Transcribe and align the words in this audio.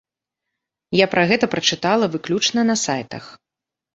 Я 0.99 1.07
пра 1.13 1.25
гэта 1.33 1.49
прачытала 1.53 2.09
выключна 2.15 2.63
на 2.73 2.79
сайтах. 2.87 3.23